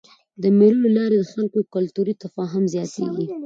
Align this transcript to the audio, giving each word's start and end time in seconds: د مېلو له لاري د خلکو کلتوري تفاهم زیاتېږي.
د 0.41 0.43
مېلو 0.57 0.79
له 0.85 0.89
لاري 0.97 1.15
د 1.19 1.23
خلکو 1.33 1.59
کلتوري 1.73 2.13
تفاهم 2.23 2.63
زیاتېږي. 2.73 3.25